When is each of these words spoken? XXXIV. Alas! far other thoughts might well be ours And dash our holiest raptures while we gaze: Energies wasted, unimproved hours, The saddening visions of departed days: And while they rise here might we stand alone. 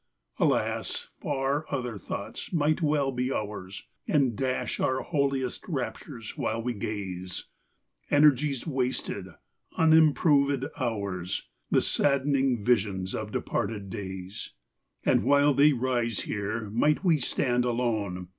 XXXIV. 0.39 0.45
Alas! 0.47 1.07
far 1.21 1.65
other 1.69 1.99
thoughts 1.99 2.51
might 2.51 2.81
well 2.81 3.11
be 3.11 3.31
ours 3.31 3.85
And 4.07 4.35
dash 4.35 4.79
our 4.79 5.01
holiest 5.03 5.67
raptures 5.67 6.35
while 6.35 6.59
we 6.59 6.73
gaze: 6.73 7.45
Energies 8.09 8.65
wasted, 8.65 9.27
unimproved 9.77 10.65
hours, 10.79 11.47
The 11.69 11.83
saddening 11.83 12.65
visions 12.65 13.13
of 13.13 13.31
departed 13.31 13.91
days: 13.91 14.53
And 15.05 15.23
while 15.23 15.53
they 15.53 15.71
rise 15.71 16.21
here 16.21 16.71
might 16.71 17.03
we 17.03 17.19
stand 17.19 17.63
alone. 17.63 18.29